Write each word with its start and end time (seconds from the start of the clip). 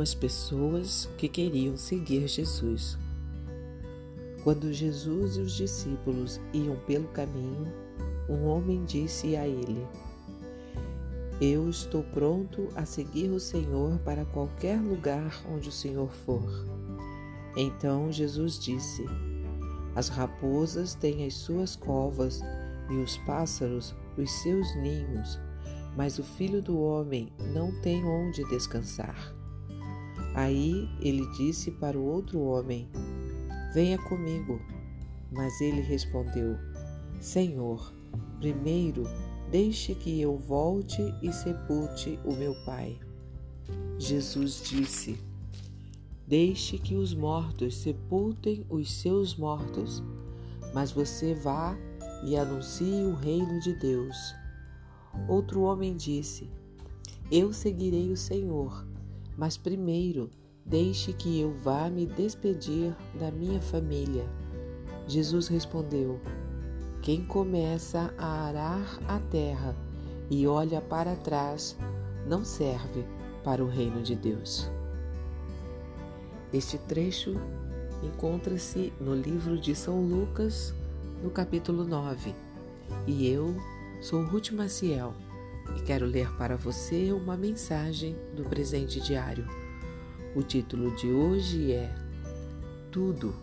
algumas 0.00 0.14
pessoas 0.14 1.10
que 1.18 1.28
queriam 1.28 1.76
seguir 1.76 2.26
Jesus. 2.26 2.96
Quando 4.42 4.72
Jesus 4.72 5.36
e 5.36 5.40
os 5.40 5.52
discípulos 5.52 6.40
iam 6.54 6.76
pelo 6.86 7.06
caminho, 7.08 7.70
um 8.26 8.46
homem 8.46 8.82
disse 8.86 9.36
a 9.36 9.46
ele: 9.46 9.86
Eu 11.38 11.68
estou 11.68 12.02
pronto 12.02 12.68
a 12.74 12.86
seguir 12.86 13.28
o 13.28 13.38
Senhor 13.38 13.98
para 13.98 14.24
qualquer 14.24 14.80
lugar 14.80 15.38
onde 15.52 15.68
o 15.68 15.72
Senhor 15.72 16.10
for. 16.10 16.48
Então 17.54 18.10
Jesus 18.10 18.58
disse: 18.58 19.04
As 19.94 20.08
raposas 20.08 20.94
têm 20.94 21.26
as 21.26 21.34
suas 21.34 21.76
covas 21.76 22.40
e 22.88 22.94
os 22.94 23.18
pássaros 23.18 23.94
os 24.16 24.30
seus 24.42 24.74
ninhos, 24.76 25.38
mas 25.94 26.18
o 26.18 26.22
filho 26.22 26.62
do 26.62 26.80
homem 26.80 27.30
não 27.52 27.70
tem 27.82 28.02
onde 28.02 28.42
descansar. 28.44 29.39
Aí 30.34 30.88
ele 31.00 31.26
disse 31.32 31.70
para 31.70 31.98
o 31.98 32.04
outro 32.04 32.40
homem: 32.40 32.88
Venha 33.74 33.98
comigo. 33.98 34.60
Mas 35.32 35.60
ele 35.60 35.80
respondeu: 35.80 36.56
Senhor, 37.20 37.94
primeiro 38.38 39.04
deixe 39.50 39.94
que 39.94 40.20
eu 40.20 40.36
volte 40.36 41.02
e 41.22 41.32
sepulte 41.32 42.18
o 42.24 42.34
meu 42.34 42.54
pai. 42.64 42.98
Jesus 43.98 44.62
disse: 44.64 45.18
Deixe 46.26 46.78
que 46.78 46.94
os 46.94 47.12
mortos 47.12 47.76
sepultem 47.76 48.64
os 48.70 48.92
seus 48.92 49.36
mortos, 49.36 50.02
mas 50.72 50.92
você 50.92 51.34
vá 51.34 51.76
e 52.24 52.36
anuncie 52.36 53.04
o 53.04 53.14
reino 53.14 53.60
de 53.60 53.74
Deus. 53.74 54.16
Outro 55.28 55.62
homem 55.62 55.96
disse: 55.96 56.48
Eu 57.30 57.52
seguirei 57.52 58.10
o 58.10 58.16
Senhor, 58.16 58.86
mas 59.36 59.56
primeiro 59.56 60.30
deixe 60.64 61.12
que 61.12 61.40
eu 61.40 61.52
vá 61.52 61.88
me 61.88 62.06
despedir 62.06 62.94
da 63.18 63.30
minha 63.30 63.60
família. 63.60 64.26
Jesus 65.06 65.48
respondeu: 65.48 66.20
Quem 67.02 67.24
começa 67.24 68.14
a 68.16 68.46
arar 68.46 69.00
a 69.08 69.18
terra 69.18 69.74
e 70.30 70.46
olha 70.46 70.80
para 70.80 71.16
trás 71.16 71.76
não 72.26 72.44
serve 72.44 73.04
para 73.42 73.64
o 73.64 73.68
reino 73.68 74.02
de 74.02 74.14
Deus. 74.14 74.70
Este 76.52 76.78
trecho 76.78 77.34
encontra-se 78.02 78.92
no 79.00 79.14
livro 79.14 79.58
de 79.58 79.74
São 79.74 80.04
Lucas, 80.04 80.74
no 81.22 81.30
capítulo 81.30 81.84
9. 81.84 82.34
E 83.06 83.28
eu 83.28 83.54
sou 84.00 84.22
Ruth 84.24 84.50
Maciel 84.50 85.14
e 85.76 85.82
quero 85.82 86.06
ler 86.06 86.30
para 86.36 86.56
você 86.56 87.12
uma 87.12 87.36
mensagem 87.36 88.16
do 88.34 88.44
presente 88.44 89.00
diário. 89.00 89.46
O 90.34 90.42
título 90.42 90.94
de 90.96 91.08
hoje 91.08 91.72
é 91.72 91.94
Tudo. 92.90 93.34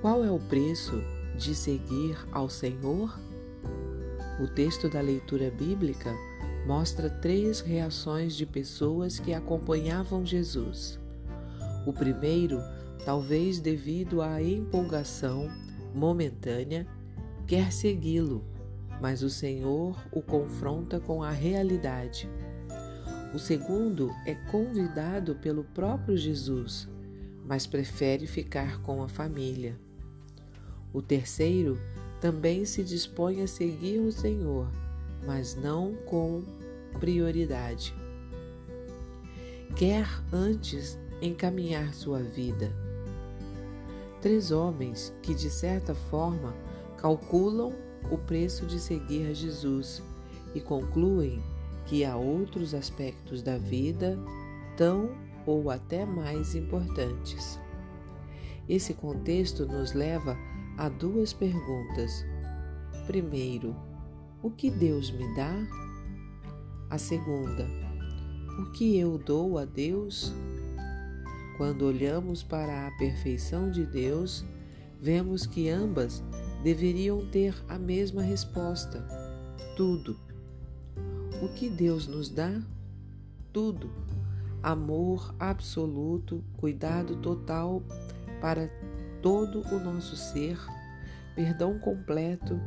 Qual 0.00 0.24
é 0.24 0.30
o 0.30 0.38
preço 0.38 1.02
de 1.36 1.54
seguir 1.54 2.16
ao 2.32 2.48
Senhor? 2.48 3.18
O 4.42 4.46
texto 4.46 4.88
da 4.88 5.00
leitura 5.00 5.50
bíblica 5.50 6.14
mostra 6.66 7.10
três 7.10 7.60
reações 7.60 8.34
de 8.34 8.46
pessoas 8.46 9.18
que 9.18 9.34
acompanhavam 9.34 10.24
Jesus. 10.24 10.98
O 11.86 11.92
primeiro 11.92 12.58
talvez 13.04 13.60
devido 13.60 14.20
à 14.22 14.42
empolgação 14.42 15.48
momentânea, 15.94 16.86
quer 17.46 17.72
segui-lo, 17.72 18.44
mas 19.00 19.22
o 19.22 19.30
Senhor 19.30 19.96
o 20.12 20.20
confronta 20.20 21.00
com 21.00 21.22
a 21.22 21.30
realidade. 21.30 22.28
O 23.34 23.38
segundo 23.38 24.10
é 24.26 24.34
convidado 24.34 25.34
pelo 25.36 25.64
próprio 25.64 26.16
Jesus, 26.16 26.88
mas 27.44 27.66
prefere 27.66 28.26
ficar 28.26 28.82
com 28.82 29.02
a 29.02 29.08
família. 29.08 29.78
O 30.92 31.00
terceiro 31.00 31.78
também 32.20 32.64
se 32.64 32.82
dispõe 32.82 33.42
a 33.42 33.46
seguir 33.46 33.98
o 34.00 34.12
Senhor, 34.12 34.68
mas 35.26 35.54
não 35.54 35.94
com 36.06 36.42
prioridade. 36.98 37.94
Quer 39.76 40.06
antes 40.32 40.98
encaminhar 41.22 41.94
sua 41.94 42.20
vida 42.20 42.70
Três 44.20 44.50
homens 44.50 45.14
que, 45.22 45.34
de 45.34 45.48
certa 45.48 45.94
forma, 45.94 46.54
calculam 46.98 47.72
o 48.10 48.16
preço 48.16 48.66
de 48.66 48.78
seguir 48.78 49.28
a 49.28 49.34
Jesus 49.34 50.02
e 50.54 50.60
concluem 50.60 51.42
que 51.86 52.04
há 52.04 52.16
outros 52.16 52.74
aspectos 52.74 53.42
da 53.42 53.58
vida 53.58 54.18
tão 54.76 55.10
ou 55.46 55.70
até 55.70 56.04
mais 56.04 56.54
importantes. 56.54 57.58
Esse 58.68 58.94
contexto 58.94 59.66
nos 59.66 59.92
leva 59.92 60.36
a 60.78 60.88
duas 60.88 61.32
perguntas. 61.32 62.24
Primeiro, 63.06 63.74
o 64.42 64.50
que 64.50 64.70
Deus 64.70 65.10
me 65.10 65.34
dá? 65.34 65.52
A 66.88 66.98
segunda, 66.98 67.66
o 68.60 68.72
que 68.72 68.98
eu 68.98 69.18
dou 69.18 69.58
a 69.58 69.64
Deus? 69.64 70.32
Quando 71.56 71.82
olhamos 71.82 72.42
para 72.42 72.86
a 72.86 72.90
perfeição 72.92 73.70
de 73.70 73.84
Deus, 73.84 74.44
vemos 75.00 75.46
que 75.46 75.68
ambas 75.68 76.22
deveriam 76.62 77.26
ter 77.26 77.54
a 77.68 77.78
mesma 77.78 78.22
resposta: 78.22 79.06
tudo. 79.76 80.16
O 81.42 81.48
que 81.54 81.68
Deus 81.68 82.06
nos 82.06 82.28
dá? 82.28 82.60
Tudo. 83.52 83.90
Amor 84.62 85.34
absoluto, 85.38 86.44
cuidado 86.58 87.16
total 87.16 87.82
para 88.40 88.70
todo 89.22 89.62
o 89.74 89.80
nosso 89.80 90.16
ser, 90.16 90.58
perdão 91.34 91.78
completo 91.78 92.60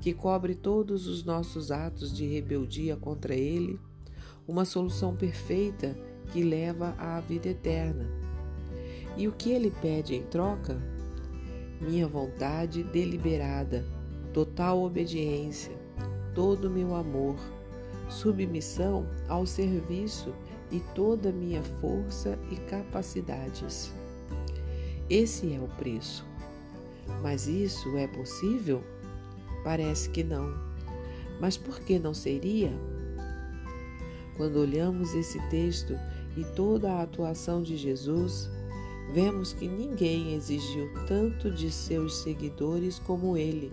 que 0.00 0.14
cobre 0.14 0.54
todos 0.54 1.06
os 1.06 1.24
nossos 1.24 1.70
atos 1.70 2.16
de 2.16 2.24
rebeldia 2.26 2.96
contra 2.96 3.34
Ele, 3.34 3.78
uma 4.46 4.64
solução 4.64 5.14
perfeita 5.16 5.96
que 6.32 6.42
leva 6.42 6.94
à 6.96 7.20
vida 7.20 7.48
eterna 7.48 8.30
e 9.16 9.28
o 9.28 9.32
que 9.32 9.50
ele 9.50 9.70
pede 9.70 10.14
em 10.14 10.22
troca? 10.22 10.80
Minha 11.80 12.06
vontade 12.06 12.82
deliberada, 12.82 13.84
total 14.34 14.82
obediência, 14.82 15.72
todo 16.34 16.70
meu 16.70 16.94
amor, 16.94 17.36
submissão 18.08 19.06
ao 19.28 19.46
serviço 19.46 20.34
e 20.70 20.80
toda 20.94 21.32
minha 21.32 21.62
força 21.80 22.38
e 22.50 22.56
capacidades. 22.56 23.92
Esse 25.08 25.52
é 25.54 25.58
o 25.58 25.68
preço. 25.68 26.24
Mas 27.22 27.48
isso 27.48 27.96
é 27.96 28.06
possível? 28.06 28.82
Parece 29.64 30.08
que 30.10 30.22
não. 30.22 30.54
Mas 31.40 31.56
por 31.56 31.80
que 31.80 31.98
não 31.98 32.14
seria? 32.14 32.72
Quando 34.36 34.56
olhamos 34.56 35.14
esse 35.14 35.40
texto 35.48 35.98
e 36.36 36.44
toda 36.54 36.92
a 36.92 37.02
atuação 37.02 37.62
de 37.62 37.76
Jesus, 37.76 38.48
vemos 39.12 39.52
que 39.52 39.66
ninguém 39.66 40.34
exigiu 40.34 40.88
tanto 41.06 41.50
de 41.50 41.70
seus 41.70 42.16
seguidores 42.22 42.98
como 42.98 43.36
ele, 43.36 43.70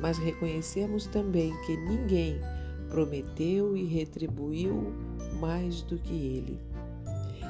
mas 0.00 0.18
reconhecemos 0.18 1.06
também 1.06 1.52
que 1.66 1.76
ninguém 1.76 2.40
prometeu 2.88 3.76
e 3.76 3.84
retribuiu 3.84 4.92
mais 5.40 5.82
do 5.82 5.98
que 5.98 6.14
ele. 6.14 6.60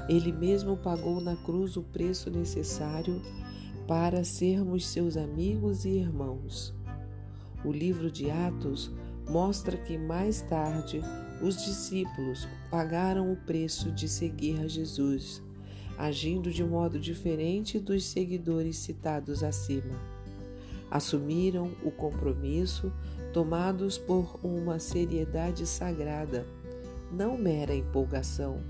Ele 0.09 0.33
mesmo 0.33 0.77
pagou 0.77 1.21
na 1.21 1.37
cruz 1.37 1.77
o 1.77 1.83
preço 1.83 2.31
necessário 2.31 3.21
para 3.87 4.25
sermos 4.25 4.87
seus 4.87 5.17
amigos 5.17 5.85
e 5.85 5.91
irmãos. 5.91 6.75
O 7.65 7.73
livro 7.73 8.11
de 8.11 8.31
Atos 8.31 8.91
mostra 9.29 9.77
que 9.77 9.99
mais 9.99 10.41
tarde 10.43 11.01
os 11.43 11.65
discípulos 11.65 12.49
pagaram 12.71 13.33
o 13.33 13.37
preço 13.37 13.93
de 13.93 14.09
seguir 14.09 14.61
a 14.61 14.69
Jesus 14.69 15.43
agindo 15.99 16.53
de 16.53 16.63
modo 16.63 16.99
diferente 16.99 17.81
dos 17.81 18.05
seguidores 18.05 18.77
citados 18.77 19.43
acima. 19.43 20.01
Assumiram 20.89 21.73
o 21.85 21.91
compromisso 21.91 22.93
tomados 23.33 23.99
por 23.99 24.39
uma 24.43 24.79
seriedade 24.79 25.67
sagrada, 25.67 26.47
não 27.13 27.37
mera 27.37 27.75
empolgação, 27.75 28.63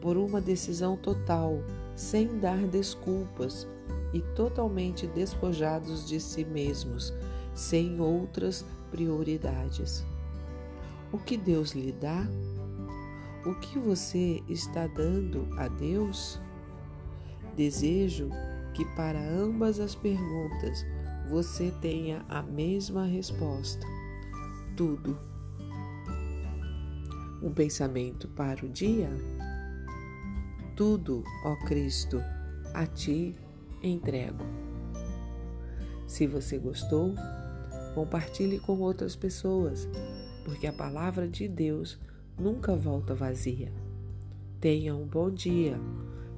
por 0.00 0.16
uma 0.16 0.40
decisão 0.40 0.96
total, 0.96 1.62
sem 1.94 2.38
dar 2.38 2.66
desculpas 2.66 3.68
e 4.14 4.20
totalmente 4.34 5.06
despojados 5.06 6.08
de 6.08 6.18
si 6.18 6.44
mesmos, 6.44 7.12
sem 7.54 8.00
outras 8.00 8.64
prioridades. 8.90 10.04
O 11.12 11.18
que 11.18 11.36
Deus 11.36 11.72
lhe 11.72 11.92
dá? 11.92 12.26
O 13.44 13.54
que 13.56 13.78
você 13.78 14.42
está 14.48 14.86
dando 14.86 15.46
a 15.58 15.68
Deus? 15.68 16.40
Desejo 17.56 18.30
que 18.74 18.84
para 18.96 19.20
ambas 19.20 19.78
as 19.78 19.94
perguntas 19.94 20.84
você 21.28 21.72
tenha 21.80 22.24
a 22.28 22.42
mesma 22.42 23.06
resposta: 23.06 23.86
tudo. 24.76 25.18
Um 27.42 27.52
pensamento 27.52 28.26
para 28.28 28.64
o 28.64 28.68
dia? 28.68 29.10
Tudo, 30.74 31.22
ó 31.44 31.54
Cristo, 31.66 32.20
a 32.72 32.86
ti 32.86 33.36
entrego. 33.82 34.44
Se 36.06 36.26
você 36.26 36.58
gostou, 36.58 37.14
compartilhe 37.94 38.58
com 38.58 38.80
outras 38.80 39.14
pessoas, 39.14 39.88
porque 40.44 40.66
a 40.66 40.72
palavra 40.72 41.28
de 41.28 41.46
Deus 41.46 42.00
nunca 42.38 42.74
volta 42.74 43.14
vazia. 43.14 43.72
Tenha 44.60 44.94
um 44.94 45.06
bom 45.06 45.30
dia. 45.30 45.78